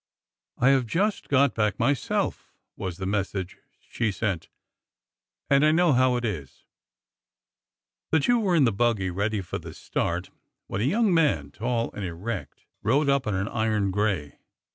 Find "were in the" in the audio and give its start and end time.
8.39-8.71